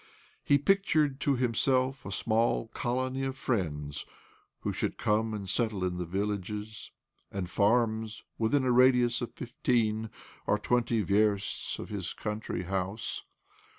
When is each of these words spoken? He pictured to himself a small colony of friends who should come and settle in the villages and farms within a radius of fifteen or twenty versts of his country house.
He 0.43 0.57
pictured 0.57 1.19
to 1.19 1.35
himself 1.35 2.07
a 2.07 2.11
small 2.11 2.69
colony 2.69 3.21
of 3.21 3.37
friends 3.37 4.03
who 4.61 4.73
should 4.73 4.97
come 4.97 5.31
and 5.31 5.47
settle 5.47 5.83
in 5.85 5.97
the 5.97 6.07
villages 6.07 6.89
and 7.31 7.47
farms 7.47 8.23
within 8.39 8.63
a 8.63 8.71
radius 8.71 9.21
of 9.21 9.33
fifteen 9.35 10.09
or 10.47 10.57
twenty 10.57 11.03
versts 11.03 11.77
of 11.77 11.89
his 11.89 12.13
country 12.13 12.63
house. 12.63 13.21